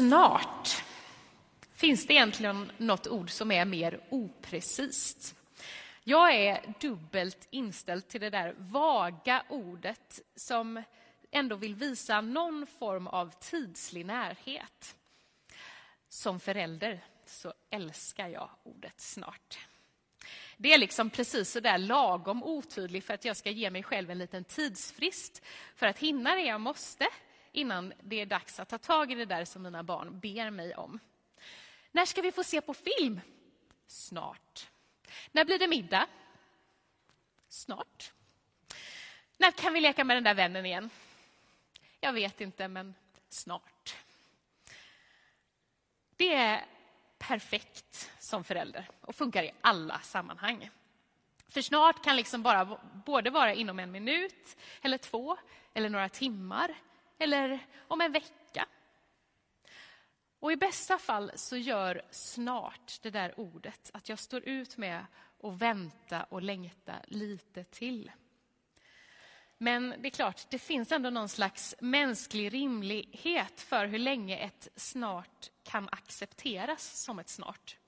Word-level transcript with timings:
Snart. 0.00 0.82
Finns 1.72 2.06
det 2.06 2.12
egentligen 2.12 2.72
något 2.76 3.06
ord 3.06 3.30
som 3.30 3.50
är 3.50 3.64
mer 3.64 4.00
oprecist? 4.10 5.34
Jag 6.04 6.34
är 6.34 6.74
dubbelt 6.80 7.48
inställd 7.50 8.08
till 8.08 8.20
det 8.20 8.30
där 8.30 8.54
vaga 8.58 9.42
ordet 9.48 10.20
som 10.36 10.82
ändå 11.30 11.56
vill 11.56 11.74
visa 11.74 12.20
någon 12.20 12.66
form 12.66 13.06
av 13.06 13.32
tidslig 13.40 14.06
närhet. 14.06 14.96
Som 16.08 16.40
förälder 16.40 17.04
så 17.26 17.54
älskar 17.70 18.28
jag 18.28 18.50
ordet 18.62 19.00
snart. 19.00 19.58
Det 20.56 20.72
är 20.72 20.78
liksom 20.78 21.10
precis 21.10 21.50
så 21.50 21.60
där 21.60 21.78
lagom 21.78 22.42
otydligt 22.42 23.06
för 23.06 23.14
att 23.14 23.24
jag 23.24 23.36
ska 23.36 23.50
ge 23.50 23.70
mig 23.70 23.82
själv 23.82 24.10
en 24.10 24.18
liten 24.18 24.44
tidsfrist 24.44 25.42
för 25.76 25.86
att 25.86 25.98
hinna 25.98 26.34
det 26.34 26.42
jag 26.42 26.60
måste 26.60 27.08
innan 27.52 27.92
det 28.02 28.20
är 28.20 28.26
dags 28.26 28.60
att 28.60 28.68
ta 28.68 28.78
tag 28.78 29.12
i 29.12 29.14
det 29.14 29.24
där 29.24 29.44
som 29.44 29.62
mina 29.62 29.82
barn 29.82 30.20
ber 30.20 30.50
mig 30.50 30.74
om. 30.74 30.98
När 31.92 32.04
ska 32.04 32.22
vi 32.22 32.32
få 32.32 32.44
se 32.44 32.60
på 32.60 32.74
film? 32.74 33.20
Snart. 33.86 34.68
När 35.32 35.44
blir 35.44 35.58
det 35.58 35.68
middag? 35.68 36.06
Snart. 37.48 38.12
När 39.38 39.50
kan 39.50 39.72
vi 39.72 39.80
leka 39.80 40.04
med 40.04 40.16
den 40.16 40.24
där 40.24 40.34
vännen 40.34 40.66
igen? 40.66 40.90
Jag 42.00 42.12
vet 42.12 42.40
inte, 42.40 42.68
men 42.68 42.94
snart. 43.28 43.96
Det 46.16 46.34
är 46.34 46.64
perfekt 47.18 48.12
som 48.18 48.44
förälder 48.44 48.88
och 49.00 49.14
funkar 49.14 49.42
i 49.42 49.52
alla 49.60 50.00
sammanhang. 50.00 50.70
För 51.48 51.62
snart 51.62 52.04
kan 52.04 52.16
liksom 52.16 52.42
bara 52.42 52.80
både 53.06 53.30
vara 53.30 53.54
inom 53.54 53.78
en 53.78 53.90
minut, 53.90 54.56
eller 54.82 54.98
två, 54.98 55.36
eller 55.74 55.88
några 55.88 56.08
timmar, 56.08 56.74
eller 57.20 57.66
om 57.88 58.00
en 58.00 58.12
vecka. 58.12 58.66
Och 60.40 60.52
i 60.52 60.56
bästa 60.56 60.98
fall 60.98 61.32
så 61.34 61.56
gör 61.56 62.02
snart 62.10 62.98
det 63.02 63.10
där 63.10 63.40
ordet 63.40 63.90
att 63.94 64.08
jag 64.08 64.18
står 64.18 64.48
ut 64.48 64.76
med 64.76 65.06
att 65.42 65.54
vänta 65.54 66.22
och 66.22 66.42
längta 66.42 66.94
lite 67.06 67.64
till. 67.64 68.10
Men 69.58 69.94
det 69.98 70.08
är 70.08 70.10
klart, 70.10 70.46
det 70.50 70.58
finns 70.58 70.92
ändå 70.92 71.10
någon 71.10 71.28
slags 71.28 71.74
mänsklig 71.80 72.54
rimlighet 72.54 73.60
för 73.60 73.86
hur 73.86 73.98
länge 73.98 74.36
ett 74.36 74.68
snart 74.76 75.50
kan 75.62 75.88
accepteras 75.92 77.02
som 77.02 77.18
ett 77.18 77.28
snart. 77.28 77.78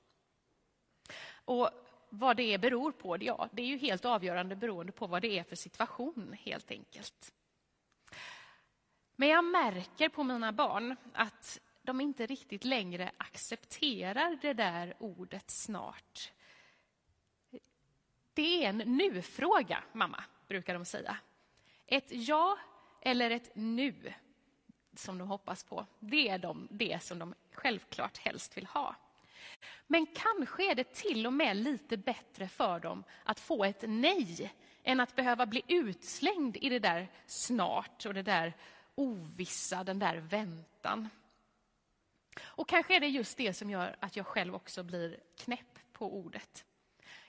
Och 1.45 1.71
vad 2.09 2.37
det 2.37 2.59
beror 2.59 2.93
på, 2.93 3.23
ja, 3.23 3.49
det 3.53 3.63
är 3.63 3.67
ju 3.67 3.79
helt 3.79 4.05
avgörande 4.05 4.57
beroende 4.57 4.93
på 4.93 5.07
vad 5.07 5.23
det 5.23 5.39
är 5.39 5.43
för 5.43 5.57
situation, 5.57 6.37
helt 6.41 6.71
enkelt. 6.71 7.33
Men 9.17 9.29
jag 9.29 9.45
märker 9.45 10.09
på 10.09 10.25
mina 10.25 10.53
barn 10.53 10.97
att 11.13 11.61
de 11.83 12.01
inte 12.01 12.27
riktigt 12.27 12.65
längre 12.65 13.11
accepterar 13.17 14.39
det 14.43 14.53
där 14.53 14.95
ordet 14.99 15.51
snart. 15.51 16.33
Det 18.35 18.65
är 18.65 18.69
en 18.69 18.79
nu-fråga, 18.79 19.85
mamma, 19.93 20.25
brukar 20.49 20.75
de 20.75 20.85
säga. 20.85 21.17
Ett 21.87 22.09
ja 22.09 22.59
eller 23.01 23.31
ett 23.31 23.51
nu, 23.55 24.15
som 24.95 25.19
de 25.19 25.29
hoppas 25.29 25.65
på, 25.65 25.87
det 25.99 26.29
är 26.29 26.39
de, 26.39 26.69
det 26.71 27.03
som 27.03 27.19
de 27.19 27.35
självklart 27.53 28.19
helst 28.19 28.57
vill 28.57 28.67
ha. 28.67 28.97
Men 29.87 30.07
kanske 30.07 30.71
är 30.71 30.75
det 30.75 30.95
till 30.95 31.27
och 31.27 31.33
med 31.33 31.57
lite 31.57 31.97
bättre 31.97 32.49
för 32.49 32.81
dem 32.81 33.05
att 33.25 33.41
få 33.41 33.65
ett 33.65 33.85
nej 33.89 34.53
än 34.83 35.01
att 35.01 35.17
behöva 35.17 35.47
bli 35.47 35.63
utslängd 35.69 36.57
i 36.57 36.69
det 36.69 36.79
där 36.79 37.09
snart 37.27 38.07
och 38.07 38.15
det 38.15 38.23
där 38.23 38.57
ovissa, 38.95 39.85
den 39.85 39.99
där 39.99 40.17
väntan. 40.17 41.09
Och 42.41 42.69
kanske 42.69 42.97
är 42.97 43.01
det 43.01 43.09
just 43.09 43.37
det 43.37 43.55
som 43.55 43.71
gör 43.71 43.97
att 44.01 44.17
jag 44.17 44.27
själv 44.27 44.55
också 44.55 44.83
blir 44.83 45.21
knäpp 45.37 45.79
på 45.93 46.17
ordet. 46.17 46.65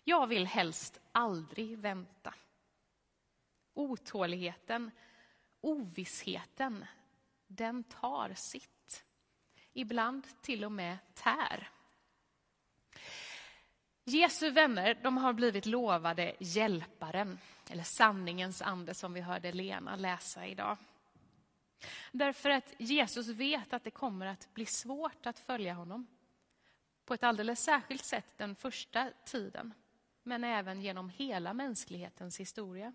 Jag 0.03 0.27
vill 0.27 0.47
helst 0.47 0.99
aldrig 1.11 1.77
vänta. 1.77 2.33
Otåligheten, 3.73 4.91
ovissheten, 5.61 6.85
den 7.47 7.83
tar 7.83 8.33
sitt. 8.35 9.03
Ibland 9.73 10.41
till 10.41 10.65
och 10.65 10.71
med 10.71 10.97
tär. 11.13 11.69
Jesu 14.03 14.49
vänner 14.49 14.99
de 15.03 15.17
har 15.17 15.33
blivit 15.33 15.65
lovade 15.65 16.35
hjälparen, 16.39 17.39
eller 17.69 17.83
sanningens 17.83 18.61
ande 18.61 18.93
som 18.93 19.13
vi 19.13 19.21
hörde 19.21 19.51
Lena 19.51 19.95
läsa 19.95 20.47
idag. 20.47 20.77
Därför 22.11 22.49
att 22.49 22.73
Jesus 22.77 23.27
vet 23.27 23.73
att 23.73 23.83
det 23.83 23.91
kommer 23.91 24.25
att 24.25 24.53
bli 24.53 24.65
svårt 24.65 25.25
att 25.25 25.39
följa 25.39 25.73
honom. 25.73 26.07
På 27.05 27.13
ett 27.13 27.23
alldeles 27.23 27.63
särskilt 27.63 28.05
sätt 28.05 28.37
den 28.37 28.55
första 28.55 29.11
tiden, 29.25 29.73
men 30.23 30.43
även 30.43 30.81
genom 30.81 31.09
hela 31.09 31.53
mänsklighetens 31.53 32.39
historia. 32.39 32.93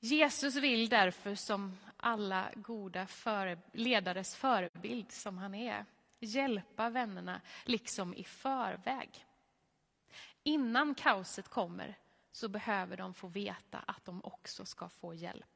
Jesus 0.00 0.56
vill 0.56 0.88
därför 0.88 1.34
som 1.34 1.76
alla 1.96 2.50
goda 2.54 3.06
före, 3.06 3.58
ledares 3.72 4.36
förebild 4.36 5.12
som 5.12 5.38
han 5.38 5.54
är, 5.54 5.84
hjälpa 6.20 6.90
vännerna 6.90 7.40
liksom 7.64 8.14
i 8.14 8.24
förväg. 8.24 9.26
Innan 10.42 10.94
kaoset 10.94 11.48
kommer 11.48 11.98
så 12.32 12.48
behöver 12.48 12.96
de 12.96 13.14
få 13.14 13.26
veta 13.28 13.78
att 13.78 14.04
de 14.04 14.24
också 14.24 14.64
ska 14.64 14.88
få 14.88 15.14
hjälp. 15.14 15.55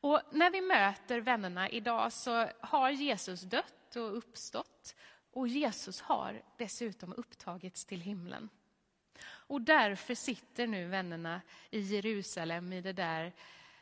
Och 0.00 0.20
när 0.30 0.50
vi 0.50 0.60
möter 0.60 1.20
vännerna 1.20 1.68
idag 1.68 2.12
så 2.12 2.48
har 2.60 2.90
Jesus 2.90 3.40
dött 3.40 3.96
och 3.96 4.16
uppstått 4.16 4.94
och 5.32 5.48
Jesus 5.48 6.00
har 6.00 6.42
dessutom 6.56 7.12
upptagits 7.12 7.84
till 7.84 8.00
himlen. 8.00 8.48
Och 9.22 9.60
därför 9.60 10.14
sitter 10.14 10.66
nu 10.66 10.88
vännerna 10.88 11.40
i 11.70 11.80
Jerusalem 11.80 12.72
i 12.72 12.80
det 12.80 12.92
där 12.92 13.32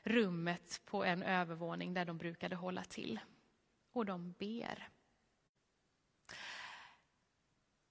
rummet 0.02 0.80
på 0.84 1.04
en 1.04 1.22
övervåning 1.22 1.94
där 1.94 2.04
de 2.04 2.18
brukade 2.18 2.56
hålla 2.56 2.84
till. 2.84 3.20
Och 3.92 4.06
de 4.06 4.32
ber. 4.32 4.88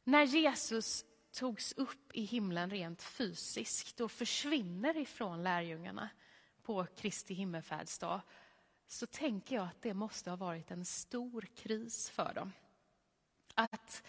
När 0.04 0.24
Jesus 0.24 1.06
togs 1.32 1.74
upp 1.74 2.12
i 2.14 2.24
himlen 2.24 2.70
rent 2.70 3.04
fysiskt 3.04 4.00
och 4.00 4.12
försvinner 4.12 4.98
ifrån 4.98 5.44
lärjungarna 5.44 6.10
på 6.68 6.86
Kristi 6.96 7.34
himmelfärdsdag 7.34 8.22
så 8.88 9.08
tänker 9.08 9.56
jag 9.56 9.66
att 9.66 9.82
det 9.82 9.94
måste 9.94 10.30
ha 10.30 10.38
varit 10.38 10.72
en 10.72 10.86
stor 10.86 11.42
kris 11.56 12.10
för 12.10 12.34
dem. 12.34 12.54
Att 13.54 14.04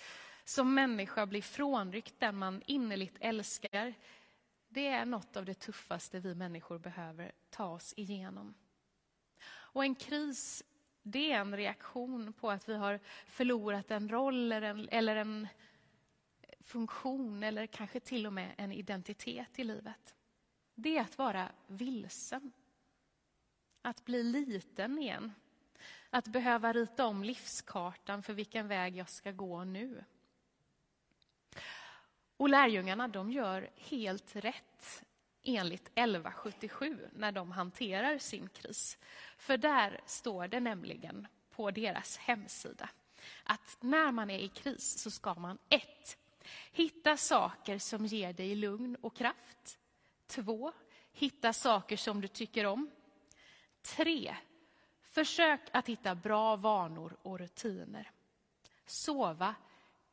som 0.45 0.75
människa 0.75 1.27
bli 1.27 1.43
frånryckt 1.43 2.15
den 2.19 2.37
man 2.37 2.63
innerligt 2.67 3.17
älskar, 3.21 3.95
det 4.69 4.87
är 4.87 5.05
något 5.05 5.37
av 5.37 5.45
det 5.45 5.55
tuffaste 5.55 6.21
vi 6.21 6.35
människor 6.35 6.79
behöver 6.79 7.33
ta 7.51 7.67
oss 7.67 7.95
igenom. 7.97 8.55
Och 9.49 9.85
en 9.85 9.95
kris, 9.95 10.63
det 11.03 11.33
är 11.33 11.41
en 11.41 11.57
reaktion 11.57 12.33
på 12.33 12.51
att 12.51 12.69
vi 12.69 12.75
har 12.75 13.01
förlorat 13.27 13.91
en 13.91 14.09
roll 14.09 14.53
eller 14.53 14.71
en, 14.71 14.89
eller 14.89 15.17
en 15.17 15.49
funktion 16.61 17.43
eller 17.43 17.67
kanske 17.67 18.01
till 18.01 18.27
och 18.27 18.33
med 18.33 18.55
en 18.59 18.73
identitet 18.73 19.59
i 19.59 19.65
livet. 19.65 20.15
Det 20.81 20.97
är 20.97 21.03
att 21.03 21.19
vara 21.19 21.53
vilsen. 21.66 22.53
Att 23.83 24.05
bli 24.05 24.22
liten 24.22 24.99
igen. 24.99 25.33
Att 26.11 26.27
behöva 26.27 26.72
rita 26.72 27.06
om 27.06 27.25
livskartan 27.25 28.22
för 28.22 28.33
vilken 28.33 28.69
väg 28.69 28.97
jag 28.97 29.09
ska 29.09 29.33
gå 29.33 29.65
nu. 29.65 30.05
Och 32.37 32.49
lärjungarna 32.49 33.09
de 33.09 33.33
gör 33.33 33.71
helt 33.77 34.37
rätt 34.37 35.05
enligt 35.43 35.88
1177 35.94 37.09
när 37.12 37.33
de 37.33 37.50
hanterar 37.50 38.19
sin 38.19 38.49
kris. 38.49 38.99
För 39.38 39.56
där 39.56 40.00
står 40.06 40.49
det 40.49 40.61
nämligen 40.61 41.26
på 41.50 41.70
deras 41.70 42.19
hemsida 42.19 42.91
att 43.44 43.76
när 43.81 44.12
man 44.12 44.31
är 44.31 44.38
i 44.38 44.49
kris 44.49 44.99
så 44.99 45.11
ska 45.11 45.35
man 45.35 45.58
1. 45.69 46.19
Hitta 46.73 47.17
saker 47.17 47.79
som 47.79 48.06
ger 48.06 48.32
dig 48.32 48.55
lugn 48.55 48.97
och 49.00 49.17
kraft. 49.17 49.79
2. 50.29 50.73
Hitta 51.13 51.53
saker 51.53 51.97
som 51.97 52.21
du 52.21 52.29
tycker 52.29 52.67
om. 52.67 52.91
3. 53.83 54.37
Försök 55.03 55.61
att 55.73 55.89
hitta 55.89 56.15
bra 56.15 56.57
vanor 56.57 57.17
och 57.23 57.39
rutiner. 57.39 58.11
Sova, 58.87 59.55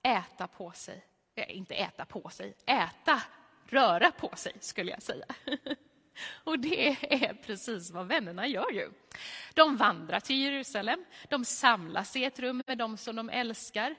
äta 0.03 0.47
på 0.47 0.71
sig 0.71 1.05
äh, 1.35 1.57
inte 1.57 1.75
äta 1.75 2.05
på 2.05 2.29
sig, 2.29 2.55
äta, 2.65 3.21
röra 3.65 4.11
på 4.11 4.35
sig 4.35 4.53
skulle 4.59 4.91
jag 4.91 5.01
säga. 5.01 5.25
Och 6.43 6.59
det 6.59 6.89
är 7.13 7.33
precis 7.33 7.91
vad 7.91 8.07
vännerna 8.07 8.47
gör 8.47 8.71
ju. 8.71 8.91
De 9.53 9.77
vandrar 9.77 10.19
till 10.19 10.41
Jerusalem, 10.41 11.05
de 11.29 11.45
samlas 11.45 12.15
i 12.15 12.23
ett 12.23 12.39
rum 12.39 12.63
med 12.67 12.77
dem 12.77 12.97
som 12.97 13.15
de 13.15 13.29
älskar. 13.29 13.95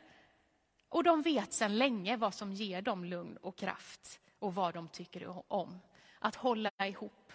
Och 0.88 1.04
de 1.04 1.22
vet 1.22 1.52
sedan 1.52 1.78
länge 1.78 2.16
vad 2.16 2.34
som 2.34 2.52
ger 2.52 2.82
dem 2.82 3.04
lugn 3.04 3.36
och 3.36 3.58
kraft 3.58 4.20
och 4.38 4.54
vad 4.54 4.74
de 4.74 4.88
tycker 4.88 5.52
om. 5.52 5.80
Att 6.18 6.34
hålla 6.34 6.70
ihop, 6.78 7.32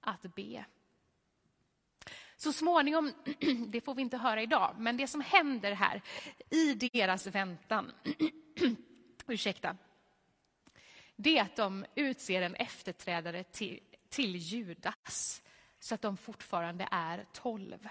att 0.00 0.34
be. 0.34 0.64
Så 2.36 2.52
småningom, 2.52 3.12
det 3.68 3.80
får 3.80 3.94
vi 3.94 4.02
inte 4.02 4.16
höra 4.16 4.42
idag, 4.42 4.74
men 4.78 4.96
det 4.96 5.06
som 5.06 5.20
händer 5.20 5.72
här 5.72 6.02
i 6.50 6.74
deras 6.74 7.26
väntan, 7.26 7.92
ursäkta, 9.26 9.76
det 11.16 11.38
är 11.38 11.42
att 11.42 11.56
de 11.56 11.86
utser 11.94 12.42
en 12.42 12.54
efterträdare 12.54 13.44
till, 13.44 13.80
till 14.08 14.36
Judas, 14.36 15.42
så 15.80 15.94
att 15.94 16.02
de 16.02 16.16
fortfarande 16.16 16.88
är 16.90 17.26
tolv. 17.32 17.88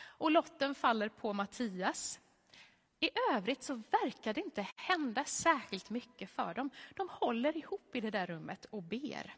Och 0.00 0.30
lotten 0.30 0.74
faller 0.74 1.08
på 1.08 1.32
Mattias. 1.32 2.20
I 3.00 3.10
övrigt 3.32 3.62
så 3.62 3.74
verkar 3.74 4.34
det 4.34 4.40
inte 4.40 4.66
hända 4.76 5.24
särskilt 5.24 5.90
mycket 5.90 6.30
för 6.30 6.54
dem. 6.54 6.70
De 6.94 7.08
håller 7.08 7.56
ihop 7.56 7.96
i 7.96 8.00
det 8.00 8.10
där 8.10 8.26
rummet 8.26 8.64
och 8.64 8.82
ber. 8.82 9.34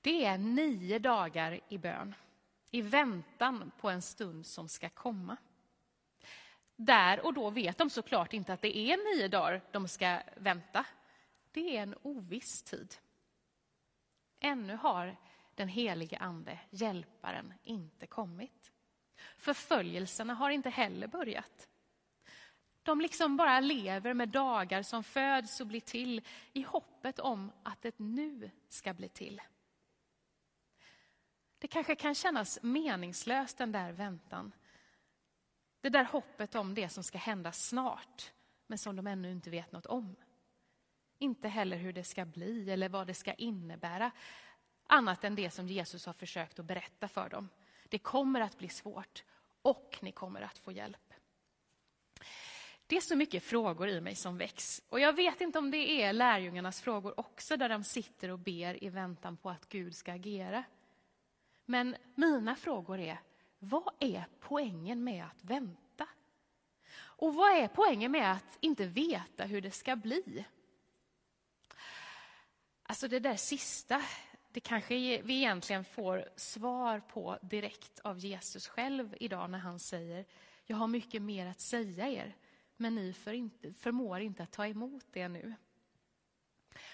Det 0.00 0.24
är 0.24 0.38
nio 0.38 0.98
dagar 0.98 1.60
i 1.68 1.78
bön, 1.78 2.14
i 2.70 2.82
väntan 2.82 3.70
på 3.80 3.90
en 3.90 4.02
stund 4.02 4.46
som 4.46 4.68
ska 4.68 4.88
komma. 4.88 5.36
Där 6.76 7.26
och 7.26 7.34
då 7.34 7.50
vet 7.50 7.78
de 7.78 7.90
såklart 7.90 8.32
inte 8.32 8.52
att 8.52 8.62
det 8.62 8.76
är 8.76 9.16
nio 9.16 9.28
dagar 9.28 9.60
de 9.72 9.88
ska 9.88 10.22
vänta. 10.36 10.86
Det 11.52 11.76
är 11.76 11.82
en 11.82 11.94
oviss 12.02 12.62
tid. 12.62 12.94
Ännu 14.40 14.76
har 14.76 15.16
den 15.54 15.68
helige 15.68 16.18
Ande, 16.18 16.58
Hjälparen, 16.70 17.54
inte 17.62 18.06
kommit. 18.06 18.72
Förföljelserna 19.36 20.34
har 20.34 20.50
inte 20.50 20.70
heller 20.70 21.06
börjat. 21.06 21.68
De 22.82 23.00
liksom 23.00 23.36
bara 23.36 23.60
lever 23.60 24.14
med 24.14 24.28
dagar 24.28 24.82
som 24.82 25.04
föds 25.04 25.60
och 25.60 25.66
blir 25.66 25.80
till 25.80 26.22
i 26.52 26.62
hoppet 26.62 27.18
om 27.18 27.52
att 27.62 27.84
ett 27.84 27.98
nu 27.98 28.50
ska 28.68 28.94
bli 28.94 29.08
till. 29.08 29.42
Det 31.58 31.68
kanske 31.68 31.94
kan 31.94 32.14
kännas 32.14 32.58
meningslöst 32.62 33.58
den 33.58 33.72
där 33.72 33.92
väntan. 33.92 34.52
Det 35.80 35.88
där 35.88 36.04
hoppet 36.04 36.54
om 36.54 36.74
det 36.74 36.88
som 36.88 37.04
ska 37.04 37.18
hända 37.18 37.52
snart, 37.52 38.32
men 38.66 38.78
som 38.78 38.96
de 38.96 39.06
ännu 39.06 39.30
inte 39.30 39.50
vet 39.50 39.72
något 39.72 39.86
om. 39.86 40.16
Inte 41.18 41.48
heller 41.48 41.76
hur 41.76 41.92
det 41.92 42.04
ska 42.04 42.24
bli 42.24 42.70
eller 42.70 42.88
vad 42.88 43.06
det 43.06 43.14
ska 43.14 43.34
innebära, 43.34 44.10
annat 44.86 45.24
än 45.24 45.34
det 45.34 45.50
som 45.50 45.66
Jesus 45.66 46.06
har 46.06 46.12
försökt 46.12 46.58
att 46.58 46.64
berätta 46.64 47.08
för 47.08 47.28
dem. 47.28 47.48
Det 47.88 47.98
kommer 47.98 48.40
att 48.40 48.58
bli 48.58 48.68
svårt 48.68 49.24
och 49.62 49.98
ni 50.02 50.12
kommer 50.12 50.40
att 50.40 50.58
få 50.58 50.72
hjälp. 50.72 51.11
Det 52.92 52.96
är 52.96 53.00
så 53.00 53.16
mycket 53.16 53.42
frågor 53.42 53.88
i 53.88 54.00
mig 54.00 54.14
som 54.14 54.38
väcks. 54.38 54.82
Och 54.88 55.00
jag 55.00 55.12
vet 55.12 55.40
inte 55.40 55.58
om 55.58 55.70
det 55.70 56.02
är 56.02 56.12
lärjungarnas 56.12 56.80
frågor 56.80 57.20
också, 57.20 57.56
där 57.56 57.68
de 57.68 57.84
sitter 57.84 58.28
och 58.28 58.38
ber 58.38 58.84
i 58.84 58.88
väntan 58.88 59.36
på 59.36 59.50
att 59.50 59.68
Gud 59.68 59.96
ska 59.96 60.12
agera. 60.12 60.64
Men 61.64 61.96
mina 62.14 62.56
frågor 62.56 62.98
är, 62.98 63.20
vad 63.58 63.94
är 63.98 64.24
poängen 64.40 65.04
med 65.04 65.24
att 65.24 65.44
vänta? 65.44 66.08
Och 66.94 67.34
vad 67.34 67.52
är 67.58 67.68
poängen 67.68 68.12
med 68.12 68.32
att 68.32 68.58
inte 68.60 68.86
veta 68.86 69.44
hur 69.44 69.60
det 69.60 69.70
ska 69.70 69.96
bli? 69.96 70.44
Alltså 72.82 73.08
det 73.08 73.18
där 73.18 73.36
sista, 73.36 74.02
det 74.50 74.60
kanske 74.60 74.94
vi 75.22 75.34
egentligen 75.34 75.84
får 75.84 76.28
svar 76.36 77.00
på 77.00 77.38
direkt 77.42 78.00
av 78.00 78.18
Jesus 78.18 78.68
själv 78.68 79.16
idag 79.20 79.50
när 79.50 79.58
han 79.58 79.78
säger, 79.78 80.24
jag 80.64 80.76
har 80.76 80.88
mycket 80.88 81.22
mer 81.22 81.46
att 81.46 81.60
säga 81.60 82.08
er, 82.08 82.36
men 82.82 82.94
ni 82.94 83.12
för 83.12 83.32
inte, 83.32 83.72
förmår 83.72 84.20
inte 84.20 84.42
att 84.42 84.52
ta 84.52 84.66
emot 84.66 85.06
det 85.12 85.28
nu. 85.28 85.54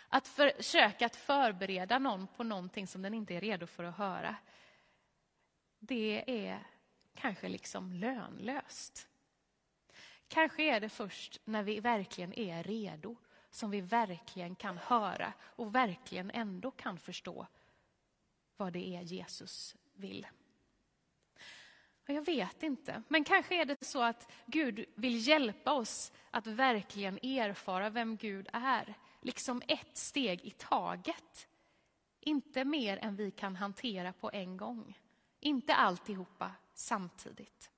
Att 0.08 0.28
försöka 0.28 1.06
att 1.06 1.16
förbereda 1.16 1.98
någon 1.98 2.26
på 2.26 2.44
någonting 2.44 2.86
som 2.86 3.02
den 3.02 3.14
inte 3.14 3.34
är 3.34 3.40
redo 3.40 3.66
för 3.66 3.84
att 3.84 3.96
höra, 3.96 4.36
det 5.78 6.24
är 6.46 6.66
kanske 7.14 7.48
liksom 7.48 7.92
lönlöst. 7.92 9.08
Kanske 10.28 10.62
är 10.62 10.80
det 10.80 10.88
först 10.88 11.40
när 11.44 11.62
vi 11.62 11.80
verkligen 11.80 12.32
är 12.32 12.62
redo 12.62 13.16
som 13.50 13.70
vi 13.70 13.80
verkligen 13.80 14.54
kan 14.54 14.78
höra 14.78 15.32
och 15.40 15.74
verkligen 15.74 16.30
ändå 16.30 16.70
kan 16.70 16.98
förstå 16.98 17.46
vad 18.56 18.72
det 18.72 18.96
är 18.96 19.02
Jesus 19.02 19.76
vill. 19.94 20.26
Jag 22.10 22.26
vet 22.26 22.62
inte, 22.62 23.02
men 23.08 23.24
kanske 23.24 23.60
är 23.60 23.64
det 23.64 23.84
så 23.84 24.02
att 24.02 24.32
Gud 24.46 24.84
vill 24.94 25.28
hjälpa 25.28 25.72
oss 25.72 26.12
att 26.30 26.46
verkligen 26.46 27.18
erfara 27.22 27.90
vem 27.90 28.16
Gud 28.16 28.48
är, 28.52 28.94
liksom 29.22 29.62
ett 29.68 29.96
steg 29.96 30.40
i 30.44 30.50
taget. 30.50 31.48
Inte 32.20 32.64
mer 32.64 32.98
än 33.02 33.16
vi 33.16 33.30
kan 33.30 33.56
hantera 33.56 34.12
på 34.12 34.30
en 34.32 34.56
gång. 34.56 34.98
Inte 35.40 35.74
alltihopa 35.74 36.50
samtidigt. 36.74 37.70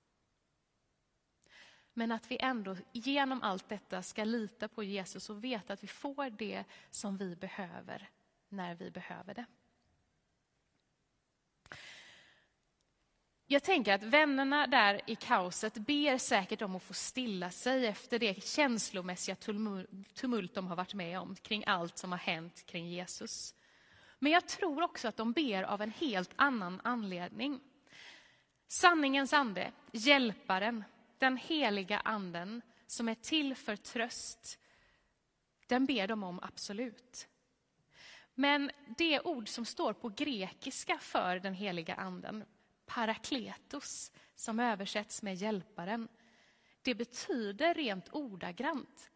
Men 1.92 2.12
att 2.12 2.30
vi 2.30 2.38
ändå 2.40 2.76
genom 2.92 3.42
allt 3.42 3.68
detta 3.68 4.02
ska 4.02 4.24
lita 4.24 4.68
på 4.68 4.82
Jesus 4.82 5.30
och 5.30 5.44
veta 5.44 5.72
att 5.72 5.82
vi 5.82 5.88
får 5.88 6.30
det 6.30 6.64
som 6.90 7.16
vi 7.16 7.36
behöver 7.36 8.10
när 8.48 8.74
vi 8.74 8.90
behöver 8.90 9.34
det. 9.34 9.44
Jag 13.52 13.62
tänker 13.62 13.94
att 13.94 14.02
vännerna 14.02 14.66
där 14.66 15.00
i 15.06 15.14
kaoset 15.14 15.74
ber 15.74 16.18
säkert 16.18 16.62
om 16.62 16.76
att 16.76 16.82
få 16.82 16.94
stilla 16.94 17.50
sig 17.50 17.86
efter 17.86 18.18
det 18.18 18.44
känslomässiga 18.44 19.36
tumult 20.14 20.54
de 20.54 20.66
har 20.66 20.76
varit 20.76 20.94
med 20.94 21.18
om 21.18 21.36
kring 21.36 21.64
allt 21.66 21.98
som 21.98 22.12
har 22.12 22.18
hänt 22.18 22.66
kring 22.66 22.88
Jesus. 22.88 23.54
Men 24.18 24.32
jag 24.32 24.48
tror 24.48 24.82
också 24.82 25.08
att 25.08 25.16
de 25.16 25.32
ber 25.32 25.62
av 25.62 25.82
en 25.82 25.90
helt 25.90 26.30
annan 26.36 26.80
anledning. 26.84 27.60
Sanningens 28.68 29.32
ande, 29.32 29.72
hjälparen, 29.92 30.84
den 31.18 31.36
heliga 31.36 31.98
anden 31.98 32.62
som 32.86 33.08
är 33.08 33.14
till 33.14 33.54
för 33.54 33.76
tröst, 33.76 34.58
den 35.66 35.86
ber 35.86 36.08
de 36.08 36.22
om 36.22 36.40
absolut. 36.42 37.28
Men 38.34 38.70
det 38.98 39.20
ord 39.20 39.48
som 39.48 39.64
står 39.64 39.92
på 39.92 40.08
grekiska 40.08 40.98
för 40.98 41.38
den 41.38 41.54
heliga 41.54 41.94
anden, 41.94 42.44
parakletos, 42.94 44.12
som 44.34 44.60
översätts 44.60 45.22
med 45.22 45.34
hjälparen, 45.34 46.08
det 46.82 46.94
betyder 46.94 47.74
rent 47.74 48.08
ordagrant 48.12 49.10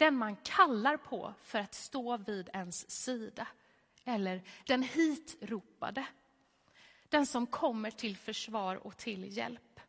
den 0.00 0.16
man 0.16 0.36
kallar 0.36 0.96
på 0.96 1.34
för 1.42 1.58
att 1.58 1.74
stå 1.74 2.16
vid 2.16 2.48
ens 2.52 2.90
sida. 2.90 3.46
Eller 4.04 4.42
den 4.66 4.82
hitropade. 4.82 6.06
Den 7.08 7.26
som 7.26 7.46
kommer 7.46 7.90
till 7.90 8.16
försvar 8.16 8.76
och 8.76 8.96
till 8.96 9.36
hjälp. 9.36 9.80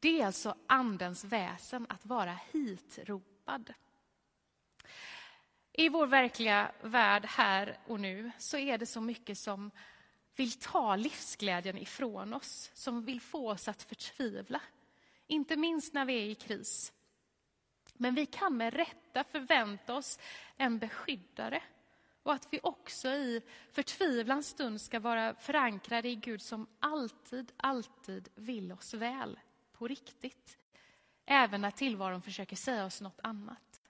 Det 0.00 0.20
är 0.20 0.26
alltså 0.26 0.56
Andens 0.66 1.24
väsen 1.24 1.86
att 1.88 2.06
vara 2.06 2.38
hitropad. 2.52 3.74
I 5.72 5.88
vår 5.88 6.06
verkliga 6.06 6.72
värld 6.82 7.24
här 7.24 7.78
och 7.86 8.00
nu 8.00 8.30
så 8.38 8.56
är 8.56 8.78
det 8.78 8.86
så 8.86 9.00
mycket 9.00 9.38
som 9.38 9.70
vill 10.38 10.52
ta 10.52 10.96
livsglädjen 10.96 11.78
ifrån 11.78 12.34
oss, 12.34 12.70
som 12.74 13.04
vill 13.04 13.20
få 13.20 13.50
oss 13.50 13.68
att 13.68 13.82
förtvivla. 13.82 14.60
Inte 15.26 15.56
minst 15.56 15.94
när 15.94 16.04
vi 16.04 16.14
är 16.14 16.24
i 16.24 16.34
kris. 16.34 16.92
Men 17.94 18.14
vi 18.14 18.26
kan 18.26 18.56
med 18.56 18.74
rätta 18.74 19.24
förvänta 19.24 19.94
oss 19.94 20.18
en 20.56 20.78
beskyddare 20.78 21.62
och 22.22 22.32
att 22.32 22.52
vi 22.52 22.60
också 22.62 23.08
i 23.08 23.42
förtvivlans 23.72 24.46
stund 24.46 24.80
ska 24.80 25.00
vara 25.00 25.34
förankrade 25.34 26.08
i 26.08 26.16
Gud 26.16 26.42
som 26.42 26.66
alltid, 26.80 27.52
alltid 27.56 28.28
vill 28.34 28.72
oss 28.72 28.94
väl, 28.94 29.40
på 29.72 29.88
riktigt. 29.88 30.58
Även 31.26 31.60
när 31.60 31.70
tillvaron 31.70 32.22
försöker 32.22 32.56
säga 32.56 32.84
oss 32.84 33.00
något 33.00 33.20
annat. 33.22 33.80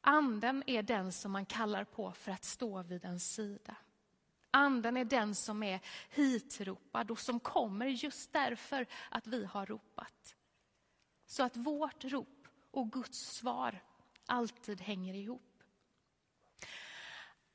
Anden 0.00 0.62
är 0.66 0.82
den 0.82 1.12
som 1.12 1.32
man 1.32 1.46
kallar 1.46 1.84
på 1.84 2.12
för 2.12 2.32
att 2.32 2.44
stå 2.44 2.82
vid 2.82 3.04
en 3.04 3.20
sida. 3.20 3.76
Anden 4.50 4.96
är 4.96 5.04
den 5.04 5.34
som 5.34 5.62
är 5.62 5.80
hitropad 6.10 7.10
och 7.10 7.18
som 7.18 7.40
kommer 7.40 7.86
just 7.86 8.32
därför 8.32 8.86
att 9.08 9.26
vi 9.26 9.44
har 9.44 9.66
ropat. 9.66 10.34
Så 11.26 11.42
att 11.42 11.56
vårt 11.56 12.04
rop 12.04 12.48
och 12.70 12.92
Guds 12.92 13.18
svar 13.18 13.80
alltid 14.26 14.80
hänger 14.80 15.14
ihop. 15.14 15.62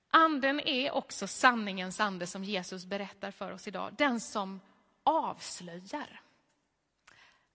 Anden 0.10 0.60
är 0.60 0.92
också 0.92 1.28
sanningens 1.28 2.00
ande 2.00 2.28
som 2.28 2.44
Jesus 2.44 2.86
berättar 2.86 3.32
för 3.32 3.52
oss 3.52 3.68
idag. 3.68 3.96
Den 3.98 4.20
som 4.20 4.62
avslöjar. 5.04 6.22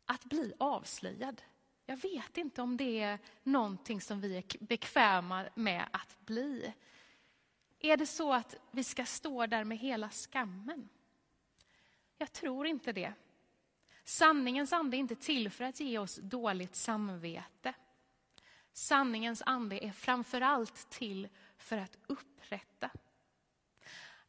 Att 0.05 0.25
bli 0.25 0.53
avslöjad. 0.59 1.43
Jag 1.87 1.97
vet 1.97 2.37
inte 2.37 2.63
om 2.63 2.77
det 2.77 3.01
är 3.01 3.19
någonting 3.43 4.01
som 4.01 4.21
vi 4.21 4.37
är 4.37 4.45
bekväma 4.65 5.49
med 5.55 5.89
att 5.91 6.17
bli. 6.21 6.73
Är 7.81 7.97
det 7.97 8.07
så 8.07 8.33
att 8.33 8.57
vi 8.71 8.85
ska 8.85 9.05
stå 9.05 9.47
där 9.47 9.65
med 9.65 9.79
hela 9.79 10.11
skammen? 10.11 10.89
Jag 12.19 12.33
tror 12.33 12.67
inte 12.67 12.93
det. 12.93 13.13
Sanningens 14.05 14.73
ande 14.73 14.97
är 14.97 14.99
inte 14.99 15.15
till 15.15 15.51
för 15.51 15.65
att 15.65 15.81
ge 15.81 15.99
oss 15.99 16.17
dåligt 16.17 16.77
samvete. 16.77 17.75
Sanningens 18.73 19.43
ande 19.47 19.85
är 19.85 19.93
framför 19.93 20.41
allt 20.41 20.91
till 20.91 21.29
för 21.57 21.77
att 21.77 21.99
upprätta. 22.07 22.91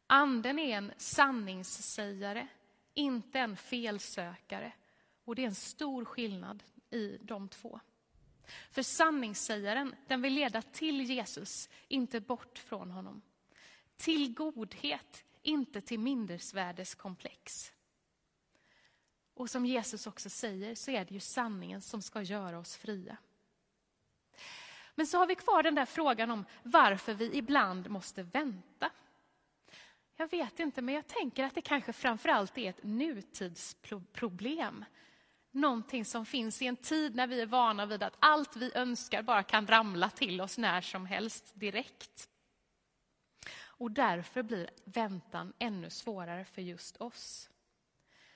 Anden 0.06 0.58
är 0.58 0.76
en 0.76 0.92
sanningssägare, 0.96 2.46
inte 2.94 3.38
en 3.38 3.56
felsökare. 3.56 4.72
Och 5.24 5.34
det 5.34 5.42
är 5.42 5.46
en 5.46 5.54
stor 5.54 6.04
skillnad 6.04 6.62
i 6.90 7.18
de 7.20 7.48
två. 7.48 7.80
För 8.70 8.82
sanningssägaren, 8.82 9.94
den 10.06 10.22
vill 10.22 10.34
leda 10.34 10.62
till 10.62 11.00
Jesus, 11.00 11.68
inte 11.88 12.20
bort 12.20 12.58
från 12.58 12.90
honom. 12.90 13.22
Till 14.02 14.34
godhet, 14.34 15.24
inte 15.42 15.80
till 15.80 16.00
mindersvärdeskomplex. 16.00 17.72
Och 19.34 19.50
som 19.50 19.66
Jesus 19.66 20.06
också 20.06 20.30
säger 20.30 20.74
så 20.74 20.90
är 20.90 21.04
det 21.04 21.14
ju 21.14 21.20
sanningen 21.20 21.82
som 21.82 22.02
ska 22.02 22.22
göra 22.22 22.58
oss 22.58 22.76
fria. 22.76 23.16
Men 24.94 25.06
så 25.06 25.18
har 25.18 25.26
vi 25.26 25.34
kvar 25.34 25.62
den 25.62 25.74
där 25.74 25.84
frågan 25.84 26.30
om 26.30 26.44
varför 26.62 27.14
vi 27.14 27.36
ibland 27.36 27.90
måste 27.90 28.22
vänta. 28.22 28.90
Jag 30.16 30.30
vet 30.30 30.60
inte, 30.60 30.82
men 30.82 30.94
jag 30.94 31.06
tänker 31.06 31.44
att 31.44 31.54
det 31.54 31.62
kanske 31.62 31.92
framförallt 31.92 32.58
är 32.58 32.70
ett 32.70 32.82
nutidsproblem. 32.82 34.84
Någonting 35.50 36.04
som 36.04 36.26
finns 36.26 36.62
i 36.62 36.66
en 36.66 36.76
tid 36.76 37.14
när 37.14 37.26
vi 37.26 37.40
är 37.40 37.46
vana 37.46 37.86
vid 37.86 38.02
att 38.02 38.16
allt 38.18 38.56
vi 38.56 38.72
önskar 38.74 39.22
bara 39.22 39.42
kan 39.42 39.66
ramla 39.66 40.10
till 40.10 40.40
oss 40.40 40.58
när 40.58 40.80
som 40.80 41.06
helst 41.06 41.52
direkt. 41.54 42.28
Och 43.74 43.90
därför 43.90 44.42
blir 44.42 44.70
väntan 44.84 45.52
ännu 45.58 45.90
svårare 45.90 46.44
för 46.44 46.62
just 46.62 46.96
oss. 46.96 47.50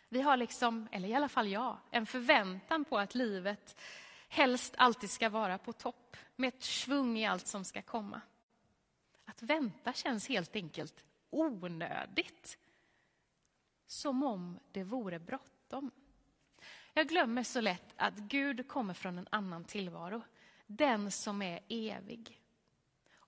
Vi 0.08 0.20
har 0.20 0.36
liksom, 0.36 0.88
eller 0.92 1.08
i 1.08 1.14
alla 1.14 1.28
fall 1.28 1.48
jag, 1.48 1.78
en 1.90 2.06
förväntan 2.06 2.84
på 2.84 2.98
att 2.98 3.14
livet 3.14 3.80
helst 4.28 4.74
alltid 4.78 5.10
ska 5.10 5.28
vara 5.28 5.58
på 5.58 5.72
topp 5.72 6.16
med 6.36 6.48
ett 6.48 6.62
svung 6.62 7.18
i 7.18 7.26
allt 7.26 7.46
som 7.46 7.64
ska 7.64 7.82
komma. 7.82 8.20
Att 9.24 9.42
vänta 9.42 9.92
känns 9.92 10.28
helt 10.28 10.56
enkelt 10.56 11.04
onödigt. 11.30 12.58
Som 13.86 14.22
om 14.22 14.58
det 14.72 14.84
vore 14.84 15.18
bråttom. 15.18 15.90
Jag 16.92 17.08
glömmer 17.08 17.42
så 17.42 17.60
lätt 17.60 17.94
att 17.96 18.14
Gud 18.14 18.68
kommer 18.68 18.94
från 18.94 19.18
en 19.18 19.28
annan 19.30 19.64
tillvaro. 19.64 20.22
Den 20.66 21.10
som 21.10 21.42
är 21.42 21.60
evig. 21.68 22.40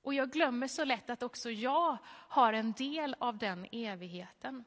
Och 0.03 0.15
jag 0.15 0.31
glömmer 0.31 0.69
så 0.69 0.85
lätt 0.85 1.11
att 1.11 1.23
också 1.23 1.51
jag 1.51 1.99
har 2.07 2.53
en 2.53 2.73
del 2.73 3.17
av 3.19 3.39
den 3.39 3.67
evigheten. 3.73 4.65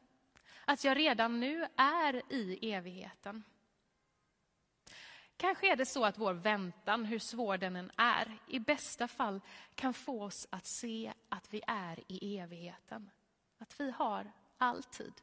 Att 0.66 0.84
jag 0.84 0.98
redan 0.98 1.40
nu 1.40 1.68
är 1.76 2.34
i 2.34 2.72
evigheten. 2.72 3.44
Kanske 5.38 5.72
är 5.72 5.76
det 5.76 5.86
så 5.86 6.06
att 6.06 6.18
vår 6.18 6.34
väntan, 6.34 7.06
hur 7.06 7.20
svår 7.20 7.58
den 7.58 7.76
än 7.76 7.92
är, 7.98 8.38
i 8.48 8.60
bästa 8.60 9.08
fall 9.08 9.42
kan 9.76 9.94
få 9.94 10.24
oss 10.24 10.48
att 10.50 10.66
se 10.66 11.14
att 11.30 11.54
vi 11.54 11.62
är 11.68 12.00
i 12.08 12.38
evigheten. 12.38 13.10
Att 13.58 13.80
vi 13.80 13.92
har 13.92 14.32
all 14.58 14.84
tid. 14.84 15.14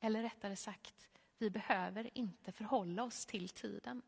Eller 0.00 0.22
rättare 0.22 0.56
sagt, 0.56 1.08
vi 1.38 1.50
behöver 1.50 2.18
inte 2.18 2.52
förhålla 2.52 3.02
oss 3.02 3.26
till 3.26 3.48
tiden. 3.48 4.02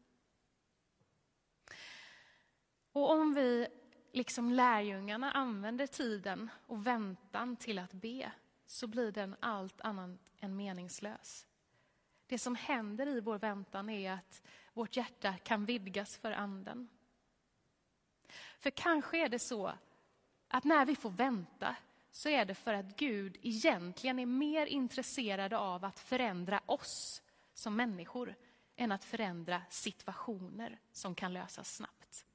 Och 2.92 3.10
om 3.10 3.34
vi, 3.34 3.68
liksom 4.16 4.52
lärjungarna, 4.52 5.32
använder 5.32 5.86
tiden 5.86 6.50
och 6.66 6.86
väntan 6.86 7.56
till 7.56 7.78
att 7.78 7.92
be, 7.92 8.32
så 8.66 8.86
blir 8.86 9.12
den 9.12 9.36
allt 9.40 9.80
annat 9.80 10.20
än 10.40 10.56
meningslös. 10.56 11.46
Det 12.26 12.38
som 12.38 12.54
händer 12.54 13.06
i 13.06 13.20
vår 13.20 13.38
väntan 13.38 13.88
är 13.88 14.12
att 14.12 14.42
vårt 14.72 14.96
hjärta 14.96 15.34
kan 15.36 15.64
vidgas 15.64 16.16
för 16.16 16.32
anden. 16.32 16.88
För 18.58 18.70
kanske 18.70 19.24
är 19.24 19.28
det 19.28 19.38
så 19.38 19.72
att 20.48 20.64
när 20.64 20.86
vi 20.86 20.96
får 20.96 21.10
vänta 21.10 21.76
så 22.10 22.28
är 22.28 22.44
det 22.44 22.54
för 22.54 22.74
att 22.74 22.96
Gud 22.96 23.36
egentligen 23.42 24.18
är 24.18 24.26
mer 24.26 24.66
intresserad 24.66 25.52
av 25.52 25.84
att 25.84 25.98
förändra 25.98 26.60
oss 26.66 27.22
som 27.54 27.76
människor 27.76 28.34
än 28.76 28.92
att 28.92 29.04
förändra 29.04 29.62
situationer 29.70 30.78
som 30.92 31.14
kan 31.14 31.32
lösas 31.32 31.74
snabbt. 31.74 32.25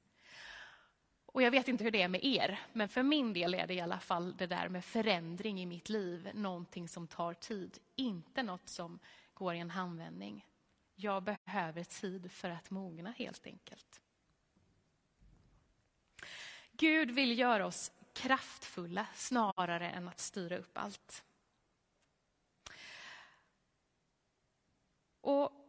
Och 1.32 1.42
jag 1.42 1.50
vet 1.50 1.68
inte 1.68 1.84
hur 1.84 1.90
det 1.90 2.02
är 2.02 2.08
med 2.08 2.24
er, 2.24 2.60
men 2.72 2.88
för 2.88 3.02
min 3.02 3.32
del 3.32 3.54
är 3.54 3.66
det 3.66 3.74
i 3.74 3.80
alla 3.80 4.00
fall 4.00 4.36
det 4.36 4.46
där 4.46 4.68
med 4.68 4.84
förändring 4.84 5.60
i 5.60 5.66
mitt 5.66 5.88
liv 5.88 6.30
någonting 6.34 6.88
som 6.88 7.06
tar 7.06 7.34
tid, 7.34 7.78
inte 7.96 8.42
något 8.42 8.68
som 8.68 8.98
går 9.34 9.54
i 9.54 9.58
en 9.58 9.70
handvändning. 9.70 10.46
Jag 10.94 11.22
behöver 11.22 11.84
tid 11.84 12.32
för 12.32 12.50
att 12.50 12.70
mogna 12.70 13.10
helt 13.10 13.46
enkelt. 13.46 14.00
Gud 16.72 17.10
vill 17.10 17.38
göra 17.38 17.66
oss 17.66 17.92
kraftfulla 18.12 19.06
snarare 19.14 19.90
än 19.90 20.08
att 20.08 20.18
styra 20.18 20.58
upp 20.58 20.78
allt. 20.78 21.24
Och 25.20 25.62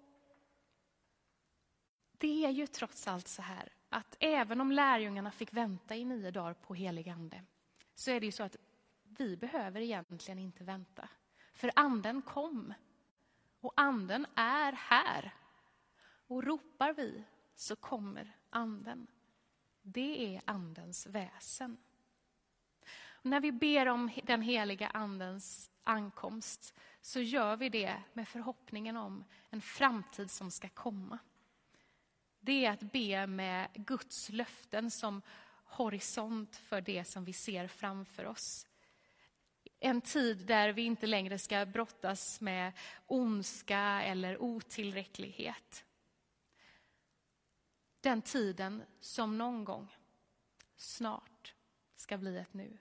Det 2.24 2.46
är 2.46 2.50
ju 2.50 2.67
trots 2.67 3.08
allt 3.08 3.27
så 3.27 3.41
här 3.41 3.73
att 3.94 4.18
även 4.20 4.62
om 4.62 4.72
lärjungarna 4.72 5.32
fick 5.32 5.54
vänta 5.54 5.96
i 5.96 6.06
nio 6.06 6.32
dagar 6.32 6.54
på 6.54 6.74
helig 6.74 7.10
ande 7.10 7.44
så 7.96 8.12
är 8.12 8.20
det 8.20 8.26
ju 8.26 8.32
så 8.32 8.44
att 8.44 8.56
vi 9.04 9.38
behöver 9.38 9.82
egentligen 9.82 10.40
inte 10.40 10.64
vänta. 10.64 11.10
För 11.54 11.72
anden 11.76 12.22
kom 12.22 12.74
och 13.60 13.74
anden 13.76 14.26
är 14.36 14.72
här. 14.72 15.34
Och 16.28 16.44
ropar 16.44 16.94
vi 16.94 17.24
så 17.56 17.76
kommer 17.76 18.36
anden. 18.50 19.08
Det 19.82 20.36
är 20.36 20.42
andens 20.46 21.08
väsen. 21.08 21.78
Och 23.24 23.26
när 23.26 23.40
vi 23.40 23.52
ber 23.52 23.86
om 23.86 24.12
den 24.24 24.42
heliga 24.42 24.88
andens 24.88 25.72
ankomst 25.84 26.74
så 27.02 27.20
gör 27.20 27.56
vi 27.56 27.70
det 27.70 28.04
med 28.14 28.28
förhoppningen 28.28 28.98
om 28.98 29.24
en 29.50 29.62
framtid 29.62 30.32
som 30.32 30.52
ska 30.52 30.70
komma. 30.70 31.20
Det 32.46 32.66
är 32.66 32.72
att 32.72 32.92
be 32.92 33.28
med 33.28 33.70
Guds 33.74 34.30
löften 34.30 34.92
som 34.92 35.22
horisont 35.66 36.56
för 36.56 36.82
det 36.82 37.04
som 37.06 37.26
vi 37.26 37.34
ser 37.34 37.68
framför 37.68 38.26
oss. 38.26 38.68
En 39.80 40.02
tid 40.02 40.38
där 40.38 40.70
vi 40.70 40.82
inte 40.82 41.08
längre 41.08 41.40
ska 41.40 41.66
brottas 41.66 42.42
med 42.42 42.74
ondska 43.08 43.80
eller 43.80 44.42
otillräcklighet. 44.42 45.86
Den 48.02 48.22
tiden 48.22 48.84
som 49.00 49.38
någon 49.38 49.64
gång, 49.64 49.96
snart, 50.76 51.56
ska 51.96 52.18
bli 52.18 52.38
ett 52.38 52.54
nu. 52.54 52.78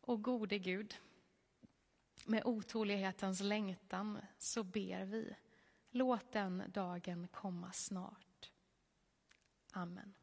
Och 0.00 0.22
gode 0.22 0.58
Gud, 0.58 0.96
med 2.24 2.44
otålighetens 2.44 3.40
längtan 3.40 4.18
så 4.38 4.62
ber 4.62 5.04
vi. 5.04 5.36
Låt 5.96 6.32
den 6.32 6.62
dagen 6.68 7.28
komma 7.28 7.72
snart. 7.72 8.52
Amen. 9.72 10.14